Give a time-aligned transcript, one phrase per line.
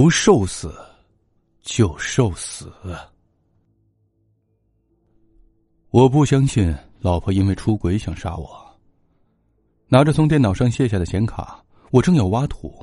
[0.00, 0.74] 不受死，
[1.60, 2.72] 就受死。
[5.90, 8.80] 我不相信老婆因为出轨想杀我。
[9.88, 12.82] 拿着从电脑上卸下的显卡，我正要挖土，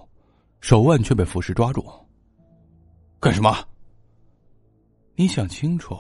[0.60, 1.84] 手腕却被腐蚀抓住。
[3.20, 3.52] 干什么？
[5.16, 5.98] 你想清楚。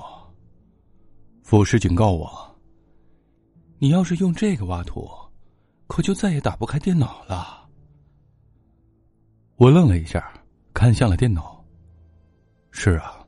[1.41, 2.55] 腐蚀警告我：
[3.79, 5.09] 你要是用这个挖土，
[5.87, 7.67] 可就再也打不开电脑了。
[9.55, 10.31] 我愣了一下。
[10.77, 11.65] 看向了电脑。
[12.69, 13.25] 是啊，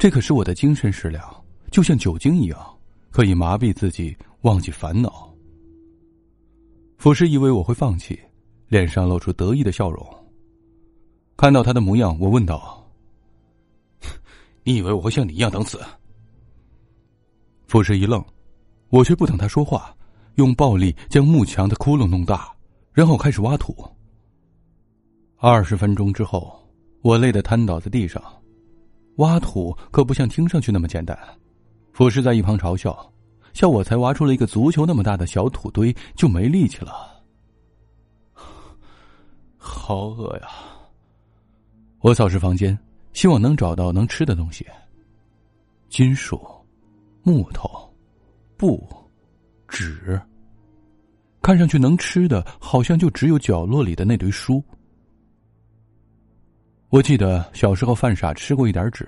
[0.00, 2.78] 这可是我的精神食粮，就像酒精一样，
[3.12, 5.32] 可以麻痹自己，忘记烦恼。
[6.96, 8.18] 腐蚀以为我会放弃，
[8.66, 10.04] 脸上露出得意的笑容。
[11.36, 12.84] 看到他的模样，我问道
[14.64, 15.80] ：“你以为我会像你一样等死？”
[17.68, 18.20] 腐蚀一愣，
[18.88, 19.96] 我却不等他说话，
[20.34, 22.52] 用暴力将幕墙的窟窿弄大，
[22.92, 23.72] 然后开始挖土。
[25.36, 26.57] 二十分钟之后。
[27.02, 28.22] 我累得瘫倒在地上，
[29.16, 31.18] 挖土可不像听上去那么简单。
[31.92, 33.12] 傅师在一旁嘲笑，
[33.52, 37.22] 笑我才挖出了一个足球那么大的小土堆就没力气了。
[39.56, 40.48] 好饿呀！
[42.00, 42.78] 我扫视房间，
[43.12, 44.66] 希望能找到能吃的东西。
[45.88, 46.40] 金属、
[47.22, 47.68] 木头、
[48.56, 48.86] 布、
[49.66, 50.20] 纸，
[51.42, 54.62] 看上去能吃的，好像就只有角落里的那堆书。
[56.90, 59.06] 我记得小时候犯傻吃过一点纸，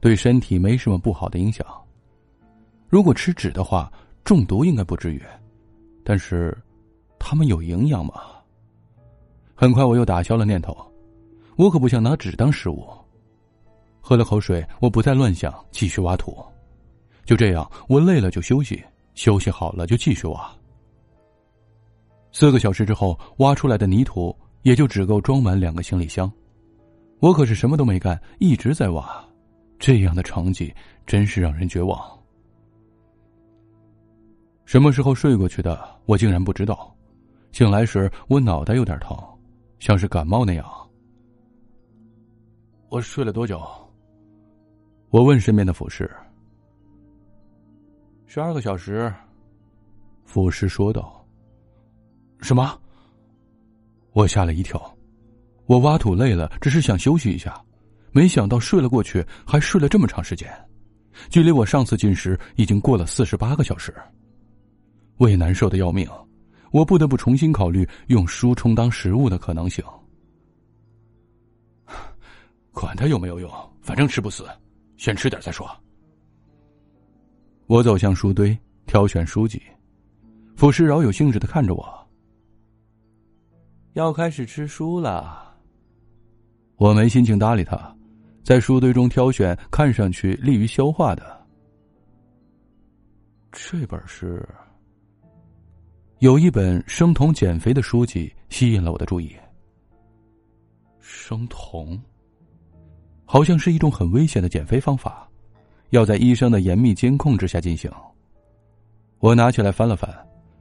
[0.00, 1.66] 对身体没什么不好的影响。
[2.88, 5.20] 如果吃纸的话，中毒应该不至于。
[6.04, 6.56] 但是，
[7.18, 8.14] 它们有营养吗？
[9.52, 10.76] 很快我又打消了念头，
[11.56, 12.88] 我可不想拿纸当食物。
[14.00, 16.36] 喝了口水，我不再乱想，继续挖土。
[17.24, 18.80] 就这样，我累了就休息，
[19.14, 20.52] 休息好了就继续挖。
[22.30, 26.30] 四个小时之后，挖出来的泥土也就只够装满两个行李箱。
[27.22, 29.24] 我可是什么都没干，一直在挖，
[29.78, 30.74] 这样的成绩
[31.06, 31.96] 真是让人绝望。
[34.64, 36.92] 什么时候睡过去的，我竟然不知道。
[37.52, 39.16] 醒来时，我脑袋有点疼，
[39.78, 40.66] 像是感冒那样。
[42.88, 43.62] 我睡了多久？
[45.10, 46.10] 我问身边的俯视。
[48.26, 49.14] 十二个小时。
[50.24, 51.24] 俯视说道。
[52.40, 52.76] 什么？
[54.12, 54.92] 我吓了一跳。
[55.66, 57.58] 我挖土累了，只是想休息一下，
[58.10, 60.50] 没想到睡了过去，还睡了这么长时间，
[61.30, 63.94] 距离我上次进食已经过了四十八个小时。
[65.18, 66.08] 胃难受的要命，
[66.72, 69.84] 我不得不重新考虑用书充当食物的可能性。
[72.72, 74.46] 管它有没有用，反正吃不死，
[74.96, 75.70] 先吃点再说。
[77.66, 79.62] 我走向书堆，挑选书籍，
[80.56, 82.08] 傅师饶有兴致的看着我，
[83.92, 85.51] 要开始吃书了。
[86.76, 87.96] 我没心情搭理他，
[88.42, 91.40] 在书堆中挑选看上去利于消化的。
[93.52, 94.48] 这本是
[96.18, 99.34] 有一本生酮减肥的书籍吸引了我的注意。
[101.00, 102.00] 生酮
[103.24, 105.28] 好像是一种很危险的减肥方法，
[105.90, 107.90] 要在医生的严密监控之下进行。
[109.18, 110.10] 我拿起来翻了翻，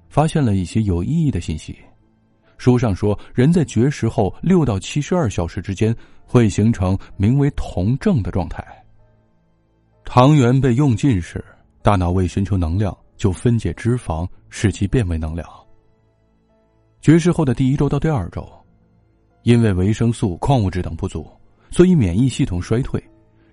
[0.09, 1.77] 发现了一些有意义的信息。
[2.61, 8.63] 书上说，人在绝食后六到七十二小时之间会形成名为酮症的状态。
[10.05, 11.43] 糖原被用尽时，
[11.81, 15.43] 大脑为寻求能量，就分解脂肪，使其变为能量。
[17.01, 18.47] 绝食后的第一周到第二周，
[19.41, 21.27] 因为维生素、矿物质等不足，
[21.71, 23.03] 所以免疫系统衰退，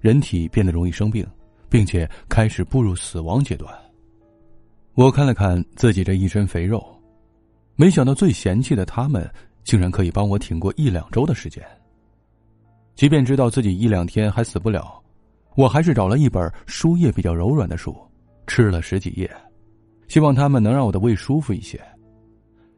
[0.03, 1.27] 人体变得容易生病，
[1.71, 3.75] 并且开始步入死亡阶段。
[4.93, 6.87] 我看了看自己这一身肥肉。
[7.81, 11.65] 没想到最嫌弃的他们，竟然可以帮我挺过一两周的时间。
[12.97, 15.01] 即便知道自己一两天还死不了，
[15.55, 17.97] 我还是找了一本书页比较柔软的书，
[18.49, 19.31] 吃了十几页，
[20.09, 21.81] 希望他们能让我的胃舒服一些。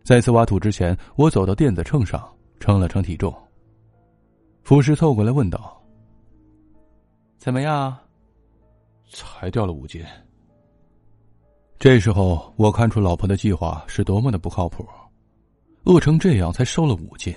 [0.05, 2.23] 再次挖土之前，我走到电子秤上
[2.59, 3.35] 称了称体重。
[4.63, 5.83] 傅师凑过来问道
[7.41, 7.97] ：“怎么样？
[9.11, 10.05] 才掉了五斤。”
[11.81, 14.87] 这时候，我看出老婆的计划是多么的不靠谱，
[15.85, 17.35] 饿成这样才瘦了五斤，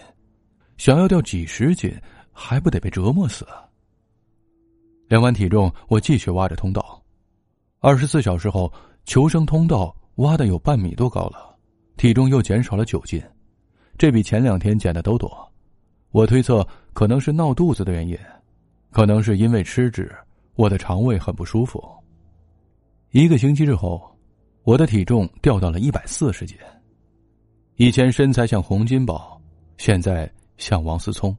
[0.76, 1.90] 想要掉几十斤，
[2.34, 3.48] 还不得被折磨死？
[5.08, 7.02] 量完体重，我继续挖着通道。
[7.80, 8.70] 二十四小时后，
[9.06, 11.56] 求生通道挖的有半米多高了，
[11.96, 13.24] 体重又减少了九斤，
[13.98, 15.32] 这比前两天减的都多。
[16.12, 18.20] 我推测可能是闹肚子的原因，
[18.92, 20.14] 可能是因为吃纸，
[20.56, 21.82] 我的肠胃很不舒服。
[23.12, 24.13] 一个星期之后。
[24.64, 26.58] 我的体重掉到了一百四十斤，
[27.76, 29.42] 以前身材像洪金宝，
[29.78, 31.36] 现在像王思聪。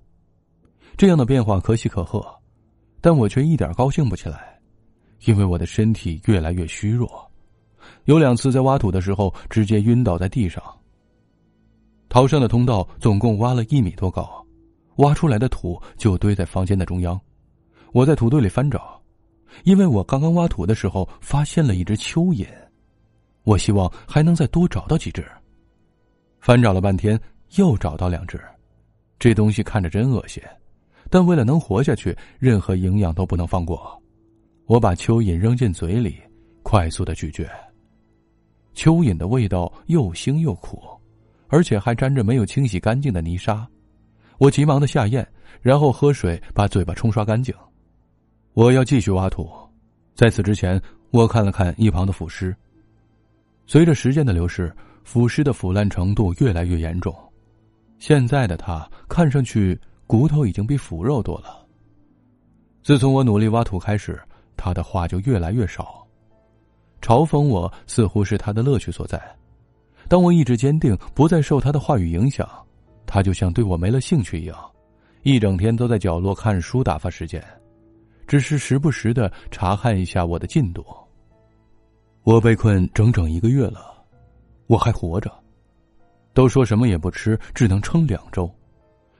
[0.94, 2.22] 这样的变化可喜可贺，
[3.00, 4.60] 但我却一点高兴不起来，
[5.24, 7.08] 因为我的身体越来越虚弱，
[8.04, 10.62] 有两次在挖土的时候直接晕倒在地上。
[12.10, 14.46] 逃生的通道总共挖了一米多高，
[14.96, 17.18] 挖出来的土就堆在房间的中央。
[17.92, 19.00] 我在土堆里翻找，
[19.64, 22.46] 因为我刚刚挖土的时候发现了一只蚯蚓，
[23.44, 25.24] 我希望还能再多找到几只。
[26.40, 27.18] 翻找了半天，
[27.56, 28.40] 又找到两只，
[29.18, 30.42] 这东西看着真恶心。
[31.10, 34.02] 但为了能活下去，任何营养都不能放过。
[34.66, 36.16] 我把蚯蚓扔进嘴里，
[36.62, 37.48] 快速的咀嚼。
[38.74, 40.82] 蚯蚓的味道又腥又苦，
[41.48, 43.66] 而且还沾着没有清洗干净的泥沙。
[44.38, 45.26] 我急忙的下咽，
[45.60, 47.54] 然后喝水把嘴巴冲刷干净。
[48.54, 49.48] 我要继续挖土，
[50.14, 50.80] 在此之前，
[51.10, 52.54] 我看了看一旁的腐尸。
[53.66, 54.74] 随着时间的流逝，
[55.04, 57.14] 腐尸的腐烂程度越来越严重。
[57.98, 59.78] 现在的他看上去……
[60.06, 61.66] 骨头已经比腐肉多了。
[62.82, 64.20] 自从我努力挖土开始，
[64.54, 66.06] 他的话就越来越少，
[67.00, 69.18] 嘲讽我似乎是他的乐趣所在。
[70.06, 72.46] 当我意志坚定，不再受他的话语影响，
[73.06, 74.56] 他就像对我没了兴趣一样，
[75.22, 77.42] 一整天都在角落看书打发时间，
[78.26, 80.84] 只是时不时的查看一下我的进度。
[82.24, 84.02] 我被困整整一个月了，
[84.66, 85.30] 我还活着。
[86.32, 88.50] 都说什么也不吃，只能撑两周。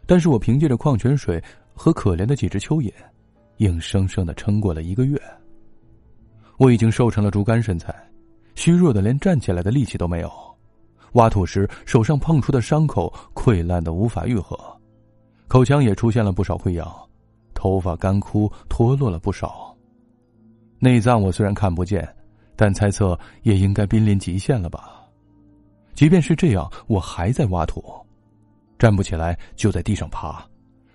[0.06, 1.42] 但是我凭借着矿泉水
[1.74, 2.90] 和可怜的几只蚯蚓，
[3.58, 5.20] 硬生生的撑过了一个月。
[6.56, 7.94] 我已经瘦成了竹竿身材，
[8.54, 10.32] 虚弱的连站起来的力气都没有。
[11.12, 14.58] 挖土时手上碰出的伤口溃烂的无法愈合，
[15.46, 16.90] 口腔也出现了不少溃疡，
[17.52, 19.76] 头发干枯脱落了不少。
[20.78, 22.06] 内脏我虽然看不见，
[22.56, 25.02] 但猜测也应该濒临极限了吧。
[25.94, 27.82] 即便是这样，我还在挖土。
[28.78, 30.44] 站不起来，就在地上爬，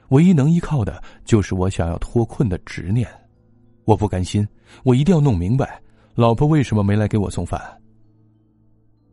[0.10, 3.08] 唯一能依靠的就是我想要脱困的执念。
[3.86, 4.48] 我不甘心，
[4.84, 5.82] 我一定要弄明白，
[6.16, 7.62] 老婆为什么没来给我送饭。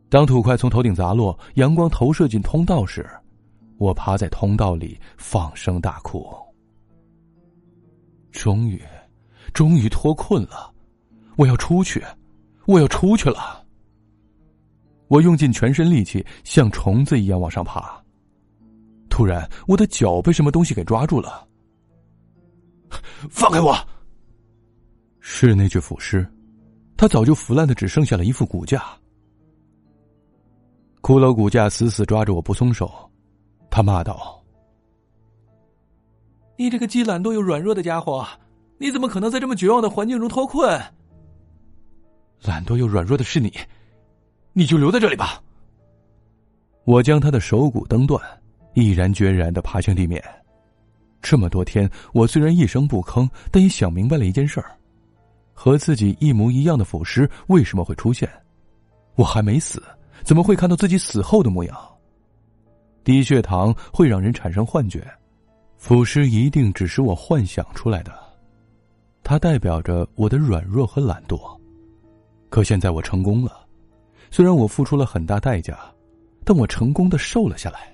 [0.09, 3.09] 当土块从头顶砸落，阳光投射进通道时，
[3.77, 6.27] 我趴在通道里放声大哭。
[8.31, 8.81] 终于，
[9.53, 10.71] 终于脱困了，
[11.37, 12.03] 我要出去，
[12.67, 13.65] 我要出去了。
[15.07, 17.99] 我用尽全身力气，像虫子一样往上爬。
[19.09, 21.47] 突然，我的脚被什么东西给抓住了。
[23.29, 23.75] 放开我！
[25.19, 26.27] 是那具腐尸，
[26.95, 28.83] 他早就腐烂的只剩下了一副骨架。
[31.01, 32.91] 骷髅骨架死死抓着我不松手，
[33.69, 34.43] 他骂道
[36.57, 38.27] ：“你这个既懒惰又软弱的家伙，
[38.77, 40.79] 你怎么可能在这么绝望的环境中脱困？
[42.43, 43.53] 懒惰又软弱的是你，
[44.53, 45.41] 你就留在这里吧。”
[46.85, 48.21] 我将他的手骨蹬断。
[48.73, 50.23] 毅然决然的爬向地面。
[51.19, 54.77] 这么多天，我虽然一声不吭，但也想明白了一件事儿：
[55.51, 58.29] 和自己一模一样的腐尸为什么会出现？
[59.15, 59.81] 我还没死，
[60.23, 61.75] 怎么会看到自己死后的模样？
[63.03, 65.03] 低血糖会让人产生幻觉，
[65.77, 68.13] 腐尸一定只是我幻想出来的。
[69.23, 71.59] 它代表着我的软弱和懒惰。
[72.49, 73.65] 可现在我成功了，
[74.31, 75.77] 虽然我付出了很大代价，
[76.45, 77.93] 但我成功的瘦了下来。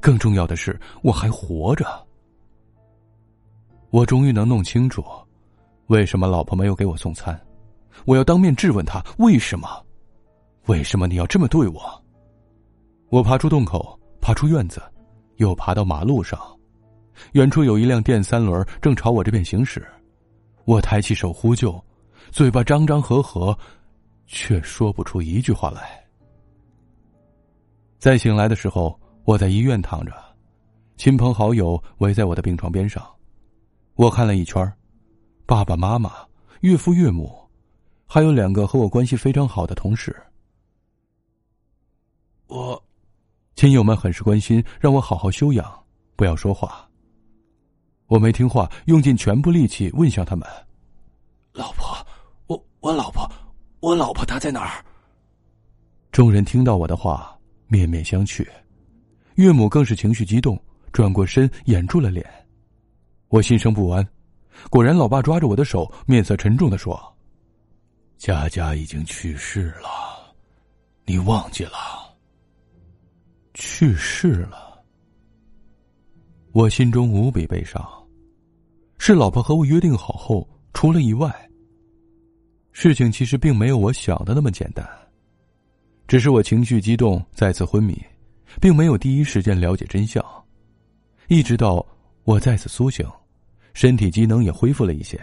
[0.00, 1.86] 更重要的是，我还活着。
[3.90, 5.04] 我终于能弄清楚，
[5.86, 7.38] 为什么老婆没有给我送餐。
[8.04, 9.68] 我要当面质问她为什么？
[10.66, 12.04] 为什么你要这么对我？
[13.10, 14.80] 我爬出洞口，爬出院子，
[15.36, 16.38] 又爬到马路上。
[17.32, 19.86] 远处有一辆电三轮正朝我这边行驶。
[20.64, 21.78] 我抬起手呼救，
[22.32, 23.56] 嘴巴张张合合，
[24.26, 26.02] 却说不出一句话来。
[27.98, 28.98] 在醒来的时候。
[29.24, 30.12] 我在医院躺着，
[30.96, 33.08] 亲朋好友围在我的病床边上。
[33.94, 34.60] 我看了一圈，
[35.46, 36.10] 爸爸妈妈、
[36.62, 37.32] 岳父岳母，
[38.04, 40.12] 还有两个和我关系非常好的同事。
[42.48, 42.82] 我，
[43.54, 45.72] 亲友们很是关心，让我好好休养，
[46.16, 46.90] 不要说话。
[48.08, 50.44] 我没听话，用尽全部力气问向他们
[51.54, 51.96] ：“老婆，
[52.82, 53.30] 我老婆，
[53.78, 54.84] 我老婆她在哪儿？”
[56.10, 58.46] 众人听到我的话，面面相觑。
[59.36, 60.60] 岳母更是情绪激动，
[60.92, 62.28] 转过身掩住了脸。
[63.28, 64.06] 我心生不安，
[64.68, 67.00] 果然，老爸抓着我的手，面色沉重的说
[68.18, 70.34] ：“佳佳已经去世了，
[71.06, 72.14] 你忘记了？
[73.54, 74.84] 去世了。”
[76.52, 77.82] 我心中无比悲伤，
[78.98, 81.48] 是老婆和我约定好后出了意外。
[82.72, 84.84] 事情其实并没有我想的那么简单，
[86.06, 87.96] 只是我情绪激动，再次昏迷。
[88.60, 90.22] 并没有第一时间了解真相，
[91.28, 91.82] 一直到
[92.24, 93.02] 我再次苏醒，
[93.72, 95.18] 身体机能也恢复了一些，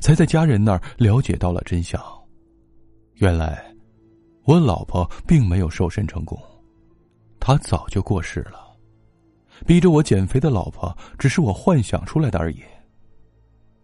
[0.00, 1.98] 才在家人那儿了解到了真相。
[3.14, 3.64] 原来，
[4.44, 6.38] 我老婆并没有瘦身成功，
[7.40, 8.76] 她早就过世了。
[9.66, 12.60] 逼着我减肥的老婆，只是我幻想出来的而已。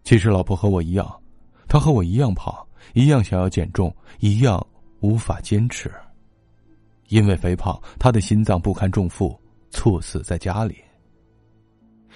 [0.03, 1.21] 其实，老婆和我一样，
[1.67, 2.55] 她和我一样胖，
[2.93, 4.65] 一样想要减重，一样
[4.99, 5.91] 无法坚持。
[7.09, 9.39] 因为肥胖，他的心脏不堪重负，
[9.69, 10.77] 猝死在家里。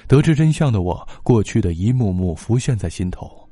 [0.08, 3.48] 得知真相的我，过去的一幕幕浮现在心头。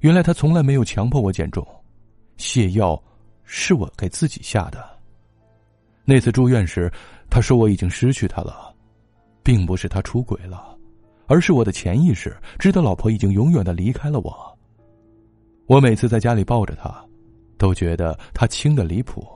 [0.00, 1.66] 原来他从来没有强迫我减重，
[2.36, 3.00] 泻药
[3.44, 4.84] 是我给自己下的。
[6.04, 6.92] 那次住院时，
[7.30, 8.74] 他说我已经失去他了，
[9.42, 10.76] 并不是他出轨了，
[11.26, 14.53] 而是我的潜意识知道老婆已经永远的离开了我。
[15.66, 16.94] 我每次在家里抱着她，
[17.56, 19.26] 都觉得她轻的离谱。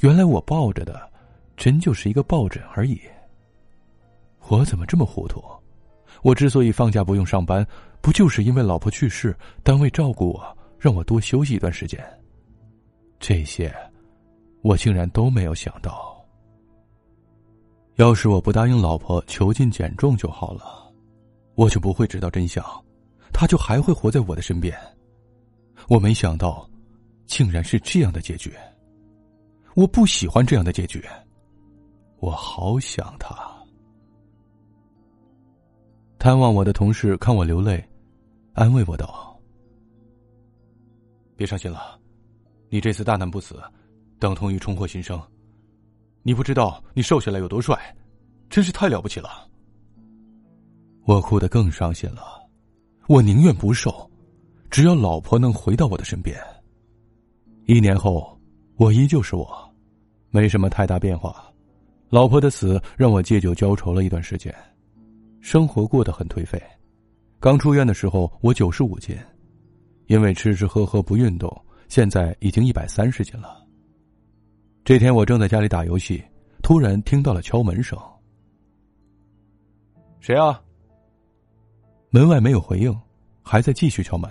[0.00, 1.10] 原来我抱着的，
[1.56, 3.00] 真就是一个抱枕而已。
[4.48, 5.42] 我怎么这么糊涂？
[6.22, 7.66] 我之所以放假不用上班，
[8.00, 12.02] 不就是因为老婆去世，单位照顾我，让我多休息一段时间？
[13.18, 13.74] 这些，
[14.62, 16.16] 我竟然都没有想到。
[17.96, 20.90] 要是我不答应老婆囚禁减重就好了，
[21.54, 22.64] 我就不会知道真相，
[23.32, 24.74] 她就还会活在我的身边。
[25.90, 26.64] 我没想到，
[27.26, 28.54] 竟然是这样的结局。
[29.74, 31.04] 我不喜欢这样的结局，
[32.20, 33.36] 我好想他。
[36.16, 37.84] 探望我的同事看我流泪，
[38.52, 39.36] 安慰我道
[41.34, 41.98] ：“别伤心了，
[42.68, 43.60] 你这次大难不死，
[44.20, 45.20] 等同于重获新生。
[46.22, 47.76] 你不知道你瘦下来有多帅，
[48.48, 49.48] 真是太了不起了。”
[51.04, 52.48] 我哭得更伤心了，
[53.08, 54.08] 我宁愿不瘦，
[54.70, 56.36] 只要老婆能回到我的身边。
[57.66, 58.36] 一年后。
[58.76, 59.46] 我依旧是我，
[60.30, 61.52] 没什么太大变化。
[62.08, 64.54] 老婆的死让我借酒浇愁了一段时间，
[65.42, 66.58] 生活过得很颓废。
[67.38, 69.14] 刚出院的时候我九十五斤，
[70.06, 71.54] 因为吃吃喝喝不运动，
[71.88, 73.62] 现在已经一百三十斤了。
[74.82, 76.24] 这天我正在家里打游戏，
[76.62, 77.98] 突然听到了敲门声。
[80.20, 80.58] 谁啊？
[82.08, 82.98] 门外没有回应，
[83.42, 84.30] 还在继续敲门。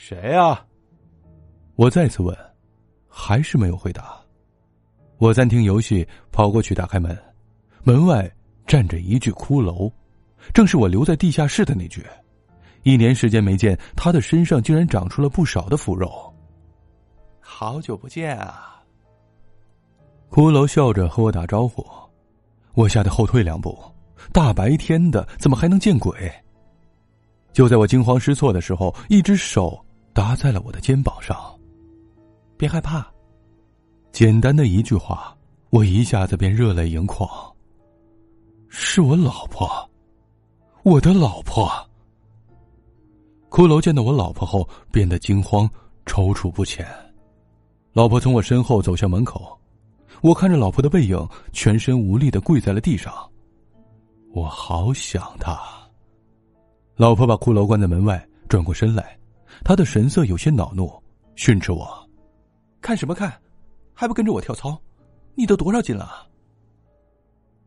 [0.00, 0.64] 谁啊？
[1.74, 2.34] 我再次问。
[3.08, 4.16] 还是没有回答。
[5.18, 7.18] 我暂停游戏，跑过去打开门，
[7.82, 8.30] 门外
[8.64, 9.90] 站着一具骷髅，
[10.54, 12.06] 正是我留在地下室的那具。
[12.84, 16.32] 一年时间没见，他的身上竟然长出了不少的腐肉。
[17.40, 18.80] 好久不见啊！
[20.30, 21.84] 骷髅笑着和我打招呼，
[22.74, 23.76] 我吓得后退两步。
[24.32, 26.32] 大白天的，怎么还能见鬼？
[27.52, 29.84] 就在我惊慌失措的时候，一只手
[30.18, 31.38] 搭在了我的肩膀上。
[32.56, 33.06] 别害怕，
[34.10, 35.32] 简单的一句话，
[35.70, 37.30] 我一下子便热泪盈眶。
[38.68, 39.68] 是我老婆，
[40.82, 41.70] 我的老婆。
[43.48, 45.70] 骷髅见到我老婆后，变得惊慌、
[46.04, 46.84] 踌躇不前。
[47.92, 49.56] 老婆从我身后走向门口，
[50.20, 53.14] 我看着老婆的背影，全身无力的跪在了地上。
[54.32, 55.56] 我好想她。
[56.96, 59.16] 老婆把骷髅关在门外，转过身来，
[59.64, 60.90] 他的神色有些恼怒，
[61.36, 62.08] 训斥我。
[62.80, 63.32] 看什么看，
[63.92, 64.80] 还不跟着我跳操？
[65.34, 66.26] 你都多少斤了？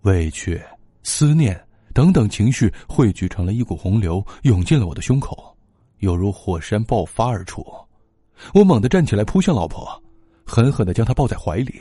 [0.01, 0.61] 委屈、
[1.03, 1.59] 思念
[1.93, 5.55] 等等情绪汇聚成了一股洪流，涌进了我的胸口，
[5.99, 7.65] 犹如火山爆发而出。
[8.53, 10.01] 我猛地站起来，扑向老婆，
[10.45, 11.79] 狠狠的将她抱在怀里，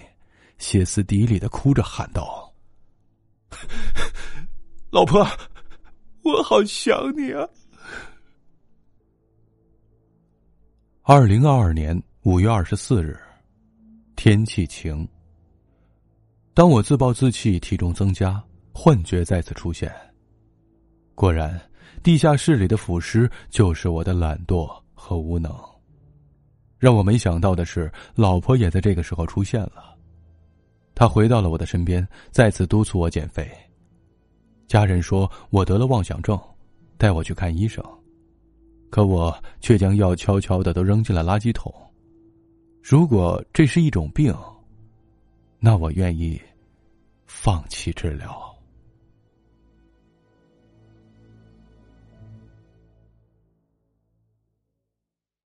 [0.59, 2.53] 歇斯底里的哭着喊道
[4.91, 5.27] ：“老婆，
[6.23, 7.49] 我好想你啊！”
[11.13, 12.01] 二零二二年。
[12.23, 13.19] 五月二十四日，
[14.15, 15.09] 天气晴。
[16.55, 18.41] 当我自暴自弃，体重增加，
[18.73, 19.93] 幻觉再次出现。
[21.17, 21.61] 果然，
[22.05, 25.53] 地下室里的腐尸就是我的懒惰和无能。
[26.79, 29.97] 让我没想到的是，老婆也在这个时候出现了。
[30.95, 33.51] 她回到了我的身边，再次督促我减肥。
[34.69, 36.41] 家人说我得了妄想症，
[36.97, 37.85] 带我去看医生，
[38.91, 41.73] 可我却将药悄悄的都扔进了垃圾桶。
[42.83, 44.35] 如果这是一种病，
[45.59, 46.41] 那我愿意
[47.27, 48.50] 放弃治疗。